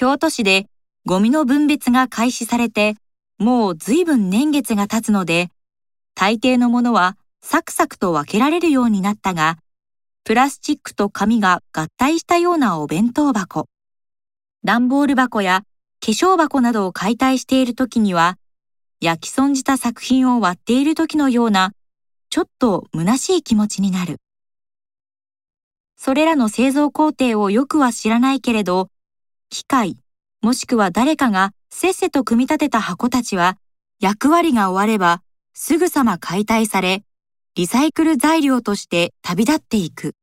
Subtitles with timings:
[0.00, 0.64] 京都市で
[1.04, 2.94] ゴミの分別が開始されて、
[3.36, 5.50] もう随分年月が経つので、
[6.14, 9.58] 大抵のものはサクサクと分けられるようになったが、
[10.24, 13.68] プラスチックと紙が合体したようなお弁当箱、
[14.64, 15.64] 段ボール箱や
[16.00, 18.38] 化粧箱などを解体している時には、
[19.02, 21.72] 焼き損じた作品を割っている時のような、
[22.30, 24.16] ちょっと虚しい気持ちになる。
[25.98, 28.88] それらの製造工程をよくは知らないけれど、
[29.50, 29.96] 機械、
[30.42, 33.58] もしくは誰かがせっせと組み立てた箱たちは、
[33.98, 35.22] 役割が終われば、
[35.54, 37.02] すぐさま解体され、
[37.56, 40.14] リサイクル材料として旅立っていく。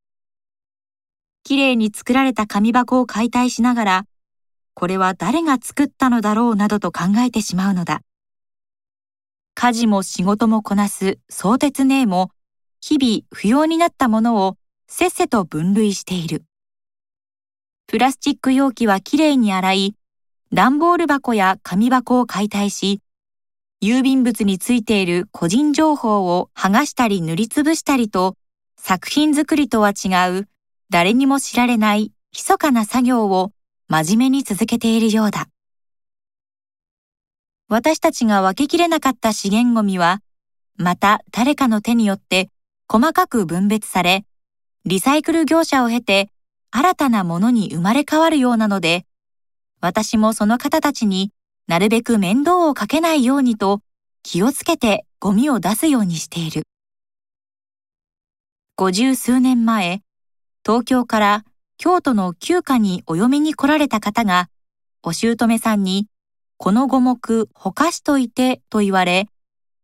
[1.44, 4.04] きれいに作られた紙箱を解体しながら、
[4.72, 8.00] これは誰が作ったのだろうなどと考えてしまうのだ。
[9.54, 12.30] 家事も仕事もこなす相鉄姉も、
[12.80, 14.56] 日々不要になったものを
[14.88, 16.44] せっせと分類している。
[17.90, 19.94] プラスチック容器はきれいに洗い、
[20.52, 23.00] 段ボール箱や紙箱を解体し、
[23.82, 28.36] 郵便物についている個人情報を剥がしたり塗りつぶしたりと、
[28.76, 30.48] 作品作りとは違う、
[30.90, 33.52] 誰にも知られない密かな作業を
[33.88, 35.48] 真面目に続けているようだ。
[37.70, 40.20] 私たちが分けきれなかった資源ゴミは、
[40.76, 42.50] また誰かの手によって
[42.86, 44.26] 細かく分別され、
[44.84, 46.28] リサイクル業者を経て
[46.70, 49.06] 新たなものに生まれ変わるようなので、
[49.80, 51.32] 私もその方たちに
[51.66, 53.80] なるべく面倒をかけないようにと
[54.22, 56.62] 気をつけてゴミを出すようにしている。
[58.76, 60.02] 五十数年前、
[60.64, 61.44] 東京から
[61.78, 64.48] 京都の旧家にお嫁に来られた方が、
[65.02, 66.08] お姑さんに、
[66.58, 69.28] この五目ほかしといてと言われ、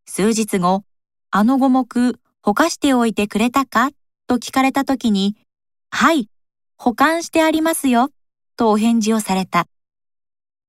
[0.06, 0.84] 数日後、
[1.30, 3.90] あの五目ほかしておいてくれたか
[4.26, 5.36] と聞かれた時に、
[5.90, 6.28] はい、
[6.84, 8.10] 保管してありますよ、
[8.58, 9.68] とお返事をされた。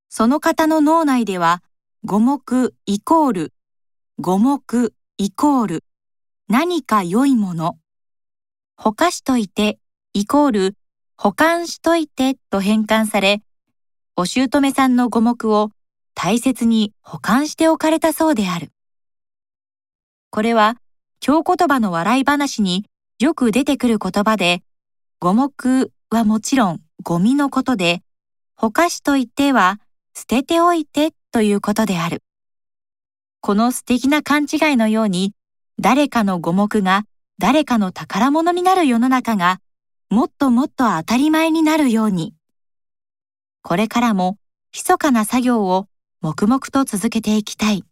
[0.08, 1.62] その方の脳内では、
[2.06, 3.52] 五目イコール、
[4.18, 5.84] 五目イコール、
[6.48, 7.76] 何か良いもの。
[8.78, 9.78] ほかしといて、
[10.14, 10.76] イコール、
[11.18, 13.42] 保管しといてと変換され、
[14.16, 15.70] お姑さんの五目を
[16.14, 18.72] 大切に保管しておかれたそうである。
[20.30, 20.78] これは、
[21.20, 22.86] 京言葉の笑い話に
[23.18, 24.62] よく出てくる言葉で、
[25.20, 28.02] 五目はもちろんゴミのことで、
[28.54, 29.80] ほかしといては
[30.14, 32.22] 捨てておいてということである。
[33.40, 35.34] この素敵な勘違いのように、
[35.80, 37.04] 誰かの五目が
[37.38, 39.60] 誰かの宝物になる世の中が、
[40.08, 42.34] もっともっと当たり前になるように。
[43.62, 44.38] これからも、
[44.72, 45.86] 密かな作業を
[46.20, 47.84] 黙々と続けていきたい。